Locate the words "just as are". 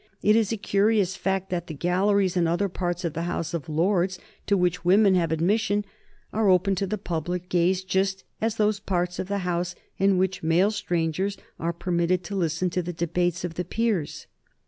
7.83-8.63